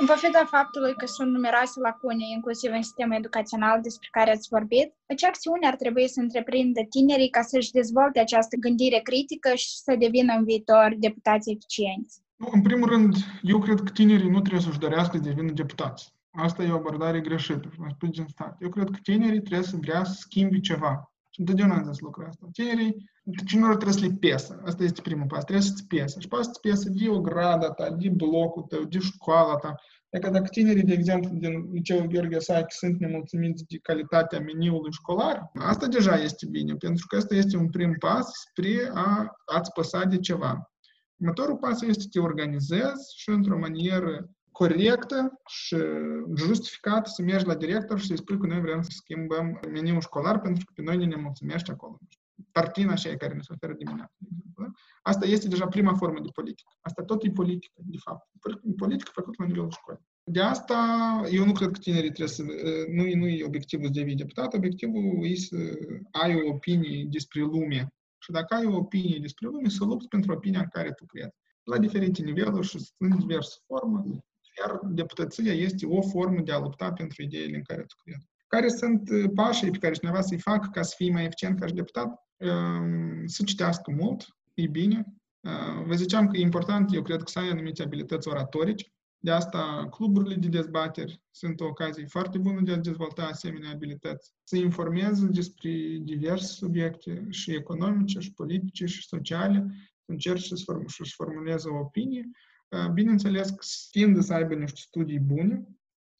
În 0.00 0.06
pofida 0.06 0.44
faptului 0.44 0.94
că 0.94 1.06
sunt 1.06 1.30
numeroase 1.30 1.80
lacune, 1.80 2.24
inclusiv 2.34 2.70
în 2.72 2.82
sistemul 2.82 3.16
educațional 3.16 3.80
despre 3.80 4.08
care 4.10 4.30
ați 4.30 4.48
vorbit, 4.50 4.88
ce 5.16 5.26
acțiuni 5.26 5.66
ar 5.70 5.76
trebui 5.76 6.08
să 6.08 6.20
întreprindă 6.20 6.80
tinerii 6.90 7.30
ca 7.30 7.42
să-și 7.42 7.70
dezvolte 7.70 8.18
această 8.20 8.56
gândire 8.56 9.00
critică 9.08 9.50
și 9.54 9.70
să 9.86 9.96
devină 9.98 10.32
în 10.38 10.44
viitor 10.44 10.94
deputați 10.98 11.50
eficienți? 11.50 12.14
În 12.36 12.62
primul 12.62 12.88
rând, 12.88 13.14
eu 13.42 13.58
cred 13.58 13.78
că 13.80 13.90
tinerii 13.90 14.30
nu 14.30 14.40
trebuie 14.40 14.62
să-și 14.62 14.78
dorească 14.78 15.16
să 15.16 15.22
devină 15.22 15.52
deputați. 15.52 16.15
Asta 16.36 16.62
e 16.62 16.72
o 16.72 16.76
abordare 16.76 17.20
greșită, 17.20 17.72
mă 17.76 17.86
spun 17.94 18.10
din 18.10 18.26
stat. 18.28 18.56
Eu 18.60 18.68
cred 18.68 18.90
că 18.90 18.98
tinerii 19.02 19.42
trebuie 19.42 19.68
să 19.68 19.76
vrea 19.76 20.04
să 20.04 20.12
schimbi 20.12 20.60
ceva. 20.60 21.12
Și 21.30 21.40
întotdeauna 21.40 21.76
am 21.76 21.92
zis 21.92 22.00
lucrul 22.00 22.26
ăsta. 22.28 22.48
Tinerii, 22.52 23.10
cineva 23.44 23.76
trebuie 23.76 23.92
să 23.92 24.06
le 24.06 24.16
pesă. 24.20 24.62
Asta 24.64 24.84
este 24.84 25.00
primul 25.00 25.26
pas. 25.26 25.44
Trebuie 25.44 25.66
să-ți 25.66 25.86
pesă. 25.86 26.20
Și 26.20 26.28
poate 26.28 26.44
să-ți 26.44 26.60
pesă 26.60 26.88
de 26.90 27.08
o 27.08 27.20
grada 27.20 27.70
ta, 27.70 27.90
de 27.90 28.08
blocul 28.08 28.62
tău, 28.62 28.84
de 28.84 28.98
școala 28.98 29.54
ta. 29.54 29.74
Adică 30.10 30.30
dacă 30.30 30.46
tinerii, 30.46 30.82
de 30.82 30.92
exemplu, 30.92 31.30
din 31.38 31.70
liceul 31.72 32.06
Gheorghe 32.06 32.38
Sachi 32.38 32.74
sunt 32.74 32.98
nemulțumiți 32.98 33.64
de 33.64 33.76
calitatea 33.76 34.40
meniului 34.40 34.92
școlar, 34.92 35.50
asta 35.54 35.86
deja 35.86 36.14
este 36.14 36.46
bine, 36.46 36.74
pentru 36.74 37.06
că 37.06 37.16
asta 37.16 37.34
este 37.34 37.56
un 37.56 37.70
prim 37.70 37.94
pas 37.98 38.30
spre 38.48 38.90
a, 38.94 39.32
a-ți 39.44 39.72
păsa 39.72 40.04
de 40.04 40.18
ceva. 40.18 40.70
Următorul 41.16 41.56
pas 41.56 41.80
este 41.80 42.00
să 42.00 42.08
te 42.10 42.20
organizezi 42.20 43.16
și 43.16 43.28
într-o 43.28 43.58
manieră 43.58 44.30
corectă 44.56 45.40
și 45.46 45.76
justificată 46.36 47.10
să 47.10 47.22
mergi 47.22 47.46
la 47.46 47.54
director 47.54 47.98
și 47.98 48.06
să-i 48.06 48.16
spui 48.16 48.38
că 48.38 48.46
noi 48.46 48.60
vrem 48.60 48.82
să 48.82 48.90
schimbăm 48.92 49.60
meniul 49.70 50.00
școlar 50.00 50.40
pentru 50.40 50.64
că 50.64 50.72
pe 50.74 50.82
noi 50.82 50.96
ne 50.96 51.04
nemulțumește 51.04 51.70
acolo. 51.70 51.98
Tartina 52.52 52.92
așa 52.92 53.16
care 53.16 53.34
ne 53.34 53.40
se 53.40 53.52
oferă 53.52 53.72
dimineața. 53.72 54.14
Da? 54.56 54.70
Asta 55.02 55.26
este 55.26 55.48
deja 55.48 55.66
prima 55.66 55.94
formă 55.94 56.20
de 56.20 56.28
politică. 56.32 56.68
Asta 56.80 57.02
tot 57.02 57.24
e 57.24 57.30
politică, 57.30 57.80
de 57.84 57.96
fapt. 58.04 58.28
Politică 58.76 59.10
făcută 59.14 59.36
la 59.38 59.46
nivelul 59.46 59.70
școlii. 59.70 60.06
De 60.24 60.40
asta, 60.40 60.78
eu 61.30 61.44
nu 61.44 61.52
cred 61.52 61.70
că 61.70 61.78
tinerii 61.78 62.12
trebuie 62.12 62.36
să... 62.38 62.42
Nu, 62.88 63.02
nu 63.14 63.26
e 63.26 63.44
obiectivul 63.44 63.86
să 63.86 63.92
devii 63.92 64.14
deputat, 64.14 64.54
obiectivul 64.54 65.26
e 65.26 65.34
să 65.34 65.56
ai 66.10 66.34
o 66.34 66.48
opinie 66.48 67.06
despre 67.10 67.40
lume. 67.40 67.94
Și 68.18 68.30
dacă 68.30 68.54
ai 68.54 68.66
o 68.66 68.76
opinie 68.76 69.18
despre 69.18 69.48
lume, 69.48 69.68
să 69.68 69.84
lupți 69.84 70.08
pentru 70.08 70.32
opinia 70.32 70.60
în 70.60 70.68
care 70.70 70.92
tu 70.92 71.04
crezi. 71.06 71.34
La 71.62 71.78
diferite 71.78 72.22
niveluri 72.22 72.66
și 72.66 72.78
în 72.96 73.18
diverse 73.18 73.56
forme, 73.66 74.24
iar 74.60 74.80
deputăția 74.82 75.52
este 75.52 75.86
o 75.86 76.02
formă 76.02 76.40
de 76.40 76.52
a 76.52 76.58
lupta 76.58 76.92
pentru 76.92 77.22
ideile 77.22 77.56
în 77.56 77.62
care 77.62 77.82
tu 77.82 77.94
crezi. 78.04 78.28
Care 78.46 78.68
sunt 78.68 79.10
uh, 79.10 79.30
pașii 79.34 79.70
pe 79.70 79.78
care 79.78 79.94
cineva 79.94 80.20
să-i 80.20 80.38
facă 80.38 80.68
ca 80.72 80.82
să 80.82 80.94
fie 80.96 81.12
mai 81.12 81.24
eficient 81.24 81.60
ca 81.60 81.66
și 81.66 81.74
deputat? 81.74 82.26
Um, 82.36 83.26
să 83.26 83.42
citească 83.42 83.90
mult, 83.90 84.36
e 84.54 84.66
bine. 84.66 85.06
Uh, 85.40 85.84
vă 85.86 85.94
ziceam 85.94 86.26
că 86.26 86.36
e 86.36 86.40
important, 86.40 86.94
eu 86.94 87.02
cred 87.02 87.22
că 87.22 87.30
să 87.30 87.38
ai 87.38 87.48
anumite 87.48 87.82
abilități 87.82 88.28
oratorici. 88.28 88.90
De 89.18 89.30
asta, 89.30 89.86
cluburile 89.90 90.34
de 90.34 90.48
dezbateri 90.48 91.22
sunt 91.30 91.60
o 91.60 91.64
ocazie 91.64 92.06
foarte 92.06 92.38
bună 92.38 92.60
de 92.60 92.72
a 92.72 92.76
dezvolta 92.76 93.22
asemenea 93.22 93.70
abilități. 93.70 94.32
Să 94.44 94.56
informeze 94.56 95.26
despre 95.26 95.70
diverse 96.02 96.46
subiecte, 96.46 97.26
și 97.30 97.54
economice, 97.54 98.18
și 98.18 98.32
politice, 98.32 98.86
și 98.86 99.06
sociale, 99.06 99.66
să 100.04 100.12
încerci 100.12 100.46
să-și 100.86 101.14
formuleze 101.14 101.68
o 101.68 101.78
opinie 101.78 102.30
Bineînțeles, 102.92 103.54
fiind 103.90 104.22
să 104.22 104.34
aibă 104.34 104.54
niște 104.54 104.80
studii 104.80 105.18
bune, 105.20 105.66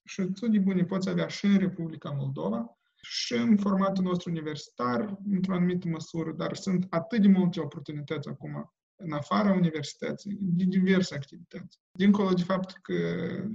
și 0.04 0.28
studii 0.34 0.60
bune 0.60 0.84
poți 0.84 1.08
avea 1.08 1.26
și 1.26 1.44
în 1.44 1.58
Republica 1.58 2.10
Moldova, 2.10 2.78
și 3.02 3.32
în 3.32 3.56
formatul 3.56 4.04
nostru 4.04 4.30
universitar, 4.30 5.18
într-o 5.30 5.54
anumită 5.54 5.88
măsură, 5.88 6.32
dar 6.32 6.54
sunt 6.54 6.86
atât 6.90 7.22
de 7.22 7.28
multe 7.28 7.60
oportunități 7.60 8.28
acum 8.28 8.74
în 8.96 9.12
afara 9.12 9.52
universității, 9.52 10.36
de 10.40 10.64
diverse 10.64 11.14
activități. 11.14 11.78
Dincolo 11.92 12.32
de 12.32 12.42
faptul 12.42 12.78
că 12.82 12.94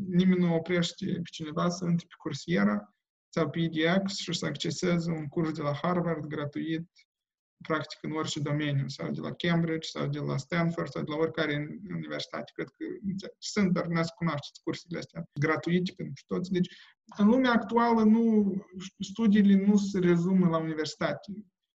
nimeni 0.08 0.40
nu 0.40 0.54
oprește 0.54 1.06
pe 1.06 1.30
cineva 1.32 1.70
să 1.70 1.86
intre 1.86 2.06
pe 2.10 2.16
cursiera 2.18 2.96
sau 3.34 3.50
pe 3.50 3.60
EDX 3.60 4.16
și 4.16 4.34
să 4.34 4.46
acceseze 4.46 5.12
un 5.12 5.28
curs 5.28 5.52
de 5.52 5.62
la 5.62 5.74
Harvard 5.82 6.26
gratuit 6.26 6.90
practic 7.62 8.00
în 8.02 8.12
orice 8.12 8.40
domeniu, 8.40 8.88
sau 8.88 9.12
de 9.12 9.20
la 9.20 9.34
Cambridge, 9.34 9.88
sau 9.88 10.08
de 10.08 10.20
la 10.20 10.38
Stanford, 10.38 10.90
sau 10.90 11.04
de 11.04 11.12
la 11.12 11.18
oricare 11.18 11.80
universitate. 11.90 12.52
Cred 12.54 12.68
că 12.68 12.86
sunt, 13.38 13.72
dar 13.74 13.86
nu 13.86 14.02
cunoașteți 14.16 14.62
cursurile 14.64 15.00
astea 15.00 15.30
gratuite 15.40 15.94
pentru 15.96 16.24
toți. 16.28 16.52
Deci, 16.52 16.76
în 17.18 17.28
lumea 17.28 17.52
actuală, 17.52 18.04
nu, 18.04 18.54
studiile 19.00 19.66
nu 19.66 19.78
se 19.78 20.00
rezumă 20.00 20.48
la 20.48 20.58
universitate. 20.58 21.32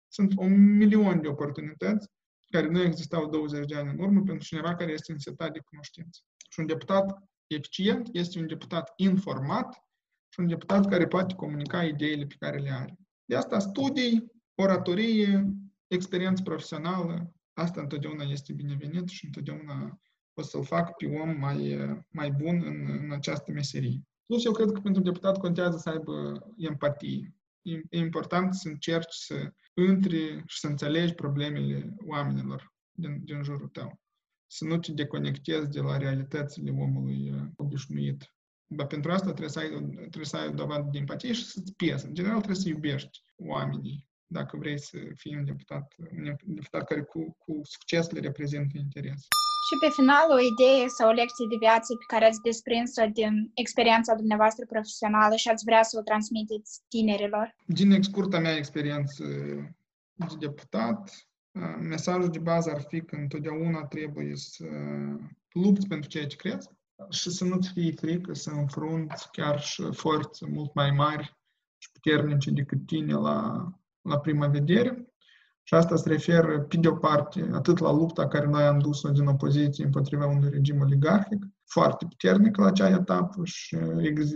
Sunt 0.09 0.33
un 0.37 0.77
milion 0.77 1.21
de 1.21 1.29
oportunități 1.29 2.09
care 2.51 2.69
nu 2.69 2.83
existau 2.83 3.31
20 3.31 3.67
de 3.67 3.77
ani 3.77 3.91
în 3.91 3.99
urmă 3.99 4.23
pentru 4.23 4.47
cineva 4.47 4.75
care 4.75 4.93
este 4.93 5.13
însetat 5.13 5.53
de 5.53 5.61
cunoștință. 5.65 6.21
Și 6.51 6.61
un 6.61 6.67
deputat 6.67 7.19
eficient 7.47 8.09
este 8.13 8.39
un 8.39 8.47
deputat 8.47 8.93
informat 8.97 9.85
și 10.29 10.41
un 10.41 10.47
deputat 10.47 10.89
care 10.89 11.07
poate 11.07 11.35
comunica 11.35 11.85
ideile 11.85 12.27
pe 12.27 12.35
care 12.39 12.59
le 12.59 12.71
are. 12.71 12.99
De 13.25 13.37
asta 13.37 13.59
studii, 13.59 14.33
oratorie, 14.55 15.47
experiență 15.95 16.43
profesională, 16.43 17.35
asta 17.53 17.81
întotdeauna 17.81 18.25
este 18.25 18.53
binevenit 18.53 19.09
și 19.09 19.25
întotdeauna 19.25 20.01
o 20.35 20.43
să-l 20.43 20.65
fac 20.65 20.97
pe 20.97 21.07
om 21.07 21.39
mai, 21.39 21.79
mai 22.11 22.31
bun 22.31 22.63
în, 22.65 22.99
în 23.03 23.13
această 23.13 23.53
meserie. 23.53 24.01
Plus, 24.27 24.45
eu 24.45 24.53
cred 24.53 24.71
că 24.71 24.81
pentru 24.81 25.03
deputat 25.03 25.39
contează 25.39 25.77
să 25.77 25.89
aibă 25.89 26.47
empatie. 26.57 27.35
E 27.63 27.99
important 27.99 28.55
să 28.55 28.69
încerci 28.69 29.15
să 29.15 29.53
intri 29.75 30.43
și 30.47 30.59
să 30.59 30.67
înțelegi 30.67 31.15
problemele 31.15 31.95
oamenilor 32.07 32.75
din, 32.91 33.25
din 33.25 33.43
jurul 33.43 33.69
tău. 33.69 34.01
Să 34.47 34.65
nu 34.65 34.79
te 34.79 34.93
deconectezi 34.93 35.71
de 35.71 35.81
la 35.81 35.97
realitățile 35.97 36.71
omului 36.71 37.31
uh, 37.31 37.43
obișnuit. 37.57 38.35
Dar 38.67 38.87
pentru 38.87 39.11
asta 39.11 39.27
trebuie 39.27 39.49
să 39.49 39.59
ai, 39.59 39.69
trebuie 39.97 40.25
să 40.25 40.37
ai 40.37 40.49
o 40.49 40.51
dovadă 40.51 40.89
de 40.93 40.99
empatie 40.99 41.33
și 41.33 41.45
să-ți 41.45 41.75
piesă. 41.75 42.07
În 42.07 42.15
general 42.15 42.37
trebuie 42.37 42.63
să 42.63 42.69
iubești 42.69 43.23
oamenii 43.37 44.09
dacă 44.27 44.57
vrei 44.57 44.81
să 44.81 44.99
fii 45.15 45.37
un 45.37 45.45
deputat, 45.45 45.95
un 46.17 46.55
deputat 46.55 46.85
care 46.85 47.03
cu, 47.03 47.37
cu 47.39 47.61
succes 47.63 48.11
le 48.11 48.21
reprezintă 48.21 48.79
interes. 48.79 49.21
Și 49.69 49.79
pe 49.81 49.89
final, 49.91 50.27
o 50.31 50.41
idee 50.53 50.89
sau 50.89 51.09
o 51.09 51.13
lecție 51.13 51.47
de 51.49 51.57
viață 51.59 51.95
pe 51.95 52.05
care 52.07 52.25
ați 52.25 52.41
desprins-o 52.41 53.07
din 53.13 53.51
experiența 53.55 54.15
dumneavoastră 54.15 54.67
profesională 54.67 55.35
și 55.37 55.49
ați 55.49 55.65
vrea 55.65 55.83
să 55.83 55.99
o 55.99 56.03
transmiteți 56.03 56.81
tinerilor? 56.89 57.55
Din 57.67 58.03
scurta 58.03 58.39
mea 58.39 58.57
experiență 58.57 59.25
de 60.15 60.35
deputat, 60.39 61.29
mesajul 61.81 62.31
de 62.31 62.39
bază 62.39 62.71
ar 62.71 62.83
fi 62.89 63.01
că 63.01 63.17
întotdeauna 63.17 63.85
trebuie 63.85 64.37
să 64.37 64.67
lupți 65.53 65.87
pentru 65.87 66.09
ceea 66.09 66.27
ce 66.27 66.37
crezi 66.37 66.69
și 67.11 67.31
să 67.31 67.45
nu-ți 67.45 67.73
fie 67.73 67.93
frică 67.93 68.35
să 68.35 68.51
înfrunți 68.51 69.31
chiar 69.31 69.61
și 69.61 69.83
forțe 69.93 70.47
mult 70.47 70.75
mai 70.75 70.91
mari 70.91 71.37
și 71.79 71.91
puternice 71.93 72.51
decât 72.51 72.87
tine 72.87 73.13
la, 73.13 73.69
la 74.09 74.19
prima 74.19 74.47
vedere. 74.47 75.09
Și 75.67 75.75
asta 75.75 75.97
se 75.97 76.09
referă, 76.09 76.61
pe 76.61 76.77
de 76.77 76.89
o 76.89 76.95
parte, 76.95 77.51
atât 77.53 77.79
la 77.79 77.93
lupta 77.93 78.29
care 78.29 78.47
noi 78.47 78.63
am 78.63 78.79
dus-o 78.79 79.11
din 79.11 79.27
opoziție 79.27 79.85
împotriva 79.85 80.27
unui 80.27 80.51
regim 80.51 80.81
oligarhic, 80.81 81.47
foarte 81.65 82.07
puternic 82.09 82.57
la 82.57 82.67
acea 82.67 82.89
etapă 82.89 83.41
și 83.45 83.77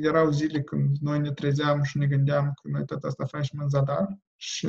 erau 0.00 0.30
zile 0.30 0.62
când 0.62 0.96
noi 1.00 1.18
ne 1.18 1.32
trezeam 1.32 1.82
și 1.82 1.98
ne 1.98 2.06
gândeam 2.06 2.44
că 2.44 2.68
noi 2.70 2.84
tot 2.84 3.04
asta 3.04 3.25
facem 3.25 3.58
în 3.62 3.68
zadar 3.68 4.18
și 4.37 4.68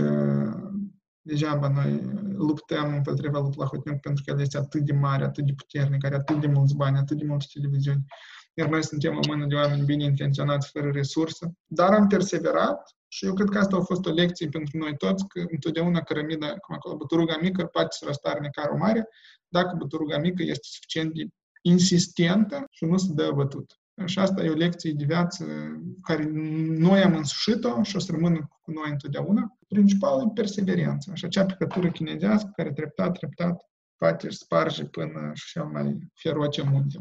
degeaba 1.21 1.67
noi 1.67 2.01
luptăm 2.33 2.93
împotriva 2.93 3.39
lui 3.39 3.49
Plahotniuc 3.49 3.99
pentru 3.99 4.23
că 4.23 4.31
el 4.31 4.39
este 4.39 4.57
atât 4.57 4.81
de 4.81 4.93
mare, 4.93 5.23
atât 5.23 5.45
de 5.45 5.53
puternic, 5.53 6.05
are 6.05 6.15
atât 6.15 6.39
de 6.39 6.47
mulți 6.47 6.75
bani, 6.75 6.97
atât 6.97 7.17
de 7.17 7.25
multe 7.25 7.45
televiziuni. 7.53 8.05
Iar 8.53 8.69
noi 8.69 8.83
suntem 8.83 9.15
o 9.15 9.19
mână 9.27 9.45
de 9.45 9.55
oameni 9.55 9.85
bine 9.85 10.03
intenționați, 10.03 10.69
fără 10.69 10.89
resurse. 10.89 11.51
Dar 11.65 11.93
am 11.93 12.07
perseverat 12.07 12.95
și 13.07 13.25
eu 13.25 13.33
cred 13.33 13.49
că 13.49 13.57
asta 13.57 13.75
a 13.75 13.81
fost 13.81 14.05
o 14.05 14.11
lecție 14.11 14.47
pentru 14.47 14.77
noi 14.77 14.97
toți, 14.97 15.27
că 15.27 15.45
întotdeauna 15.51 16.01
cărămida, 16.01 16.47
cum 16.47 16.75
acolo, 16.75 16.95
băturuga 16.95 17.37
mică 17.41 17.65
poate 17.65 17.87
să 17.89 18.05
răstarne 18.05 18.49
carul 18.51 18.77
mare, 18.77 19.07
dacă 19.47 19.75
băturuga 19.77 20.17
mică 20.17 20.43
este 20.43 20.67
suficient 20.67 21.13
de 21.13 21.27
insistentă 21.61 22.65
și 22.69 22.85
nu 22.85 22.97
se 22.97 23.13
dă 23.13 23.31
bătut. 23.35 23.79
Și 24.05 24.19
asta 24.19 24.43
e 24.43 24.49
o 24.49 24.53
lecție 24.53 24.91
de 24.91 25.03
viață 25.05 25.45
care 26.01 26.29
noi 26.77 27.01
am 27.01 27.15
însușit-o 27.15 27.83
și 27.83 27.95
o 27.95 27.99
să 27.99 28.11
rămână 28.11 28.47
cu 28.61 28.71
noi 28.71 28.89
întotdeauna. 28.89 29.57
Principalul 29.67 30.27
e 30.29 30.31
perseverența 30.33 31.13
și 31.13 31.25
acea 31.25 31.45
picătură 31.45 31.91
chinezească 31.91 32.51
care 32.55 32.71
treptat, 32.71 33.17
treptat 33.17 33.61
poate 33.95 34.29
sparge 34.29 34.85
până 34.85 35.31
și 35.33 35.51
cel 35.51 35.65
mai 35.65 35.97
feroce 36.13 36.63
munte. 36.63 36.99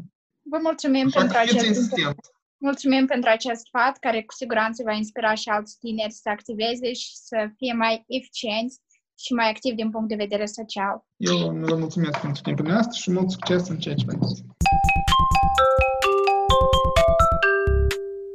Vă 0.49 0.57
mulțumim 0.61 1.05
Așa 1.05 1.19
pentru 1.19 1.37
acest 1.37 1.65
insistent. 1.65 2.19
Mulțumim 2.57 3.05
pentru 3.05 3.29
acest 3.29 3.65
sfat 3.65 3.97
care 3.97 4.23
cu 4.23 4.33
siguranță 4.33 4.83
va 4.85 4.93
inspira 4.93 5.33
și 5.33 5.49
alți 5.49 5.77
tineri 5.79 6.11
să 6.11 6.29
activeze 6.29 6.93
și 6.93 7.09
să 7.13 7.49
fie 7.57 7.73
mai 7.73 8.03
eficienți 8.07 8.79
și 9.23 9.33
mai 9.33 9.49
activi 9.49 9.75
din 9.75 9.89
punct 9.89 10.07
de 10.07 10.15
vedere 10.15 10.45
social. 10.45 11.05
Eu 11.17 11.37
vă 11.37 11.75
mulțumesc 11.75 12.19
pentru 12.19 12.41
timpul 12.41 12.65
nostru 12.65 12.99
și 13.01 13.11
mult 13.11 13.29
succes 13.31 13.67
în 13.67 13.79
ceea 13.79 13.95
ce 13.95 14.05
faceți. 14.05 14.43